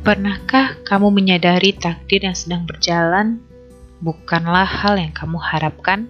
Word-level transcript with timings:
Pernahkah 0.00 0.80
kamu 0.80 1.12
menyadari 1.12 1.76
takdir 1.76 2.24
yang 2.24 2.32
sedang 2.32 2.64
berjalan 2.64 3.36
bukanlah 4.00 4.64
hal 4.64 4.96
yang 4.96 5.12
kamu 5.12 5.36
harapkan? 5.36 6.08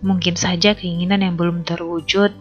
Mungkin 0.00 0.40
saja 0.40 0.72
keinginan 0.72 1.20
yang 1.20 1.36
belum 1.36 1.68
terwujud, 1.68 2.32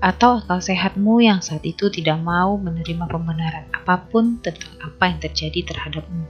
atau 0.00 0.40
akal 0.40 0.64
sehatmu 0.64 1.20
yang 1.20 1.44
saat 1.44 1.60
itu 1.64 1.92
tidak 1.92 2.20
mau 2.24 2.56
menerima 2.56 3.04
pembenaran 3.04 3.68
apa 3.72 4.08
pun 4.08 4.40
tentang 4.40 4.80
apa 4.80 5.12
yang 5.12 5.20
terjadi 5.20 5.60
terhadapmu. 5.76 6.24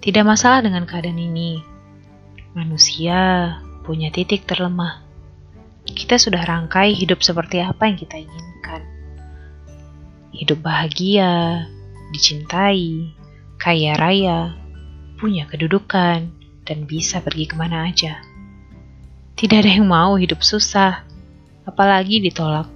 Tidak 0.00 0.24
masalah 0.24 0.64
dengan 0.64 0.88
keadaan 0.88 1.20
ini. 1.20 1.60
Manusia 2.56 3.52
punya 3.84 4.08
titik 4.08 4.48
terlemah. 4.48 5.04
Kita 5.84 6.16
sudah 6.16 6.40
rangkai 6.40 6.96
hidup 6.96 7.20
seperti 7.20 7.60
apa 7.60 7.84
yang 7.84 8.00
kita 8.00 8.16
inginkan. 8.16 8.80
Hidup 10.32 10.60
bahagia, 10.60 11.68
dicintai, 12.12 13.10
kaya 13.56 13.96
raya, 13.96 14.54
punya 15.16 15.48
kedudukan, 15.48 16.28
dan 16.62 16.78
bisa 16.86 17.18
pergi 17.24 17.50
ke 17.50 17.58
mana 17.58 17.88
aja. 17.90 18.22
Tidak 19.34 19.58
ada 19.58 19.70
yang 19.72 19.88
mau 19.88 20.14
hidup 20.20 20.44
susah, 20.44 21.02
apalagi 21.66 22.22
ditolak. 22.22 22.68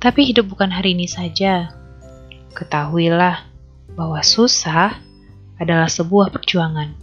Tapi 0.00 0.32
hidup 0.32 0.48
bukan 0.48 0.72
hari 0.72 0.96
ini 0.96 1.04
saja. 1.04 1.76
Ketahuilah 2.56 3.44
bahwa 3.92 4.24
susah 4.24 4.96
adalah 5.60 5.92
sebuah 5.92 6.32
perjuangan, 6.32 6.96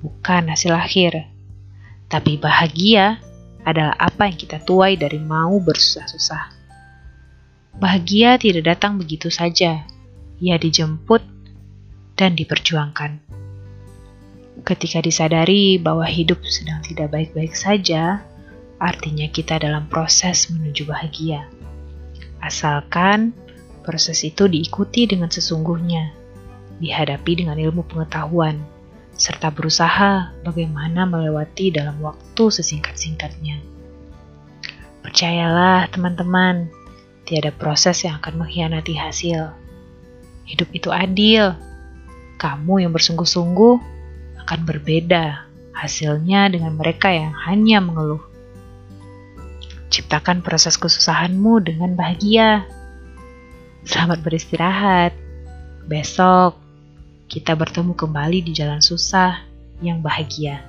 bukan 0.00 0.48
hasil 0.48 0.72
akhir. 0.72 1.28
Tapi 2.08 2.40
bahagia 2.40 3.20
adalah 3.60 3.92
apa 4.00 4.32
yang 4.32 4.38
kita 4.40 4.64
tuai 4.64 4.96
dari 4.96 5.20
mau 5.20 5.60
bersusah-susah. 5.60 6.56
Bahagia 7.76 8.40
tidak 8.40 8.76
datang 8.76 8.96
begitu 8.96 9.28
saja, 9.28 9.84
ia 10.40 10.56
dijemput 10.56 11.20
dan 12.16 12.34
diperjuangkan. 12.34 13.20
Ketika 14.60 15.00
disadari 15.00 15.80
bahwa 15.80 16.04
hidup 16.04 16.44
sedang 16.44 16.84
tidak 16.84 17.12
baik-baik 17.12 17.56
saja, 17.56 18.24
artinya 18.76 19.28
kita 19.28 19.56
dalam 19.60 19.88
proses 19.88 20.52
menuju 20.52 20.88
bahagia. 20.88 21.48
Asalkan 22.40 23.36
proses 23.84 24.20
itu 24.24 24.48
diikuti 24.48 25.08
dengan 25.08 25.32
sesungguhnya, 25.32 26.12
dihadapi 26.80 27.44
dengan 27.44 27.56
ilmu 27.56 27.84
pengetahuan, 27.88 28.60
serta 29.16 29.52
berusaha 29.52 30.32
bagaimana 30.44 31.04
melewati 31.04 31.72
dalam 31.72 32.00
waktu 32.00 32.48
sesingkat-singkatnya. 32.48 33.60
Percayalah, 35.04 35.88
teman-teman, 35.92 36.68
tiada 37.28 37.52
proses 37.52 38.04
yang 38.04 38.20
akan 38.20 38.44
mengkhianati 38.44 38.96
hasil. 38.96 39.52
Hidup 40.50 40.68
itu 40.74 40.90
adil. 40.90 41.54
Kamu 42.42 42.82
yang 42.82 42.90
bersungguh-sungguh 42.90 43.74
akan 44.42 44.60
berbeda 44.66 45.46
hasilnya 45.70 46.50
dengan 46.50 46.74
mereka 46.74 47.06
yang 47.14 47.30
hanya 47.46 47.78
mengeluh. 47.78 48.20
Ciptakan 49.94 50.42
proses 50.42 50.74
kesusahanmu 50.74 51.62
dengan 51.62 51.94
bahagia. 51.94 52.66
Selamat 53.86 54.26
beristirahat. 54.26 55.14
Besok 55.86 56.58
kita 57.30 57.54
bertemu 57.54 57.94
kembali 57.94 58.42
di 58.42 58.50
jalan 58.50 58.82
susah 58.82 59.38
yang 59.78 60.02
bahagia. 60.02 60.66